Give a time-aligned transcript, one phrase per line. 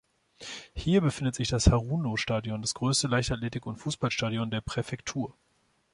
[0.73, 5.37] Hier befindet sich das Haruno-Stadion, das größte Leichtathletik- und Fußballstadion der Präfektur.